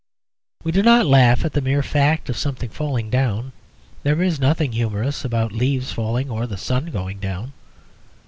We 0.63 0.71
do 0.71 0.81
not 0.81 1.05
laugh 1.05 1.45
at 1.45 1.53
the 1.53 1.61
mere 1.61 1.83
fact 1.83 2.27
of 2.27 2.35
something 2.35 2.69
falling 2.69 3.11
down; 3.11 3.51
there 4.01 4.19
is 4.23 4.39
nothing 4.39 4.71
humorous 4.71 5.23
about 5.23 5.51
leaves 5.51 5.91
falling 5.91 6.27
or 6.31 6.47
the 6.47 6.57
sun 6.57 6.87
going 6.87 7.19
down. 7.19 7.53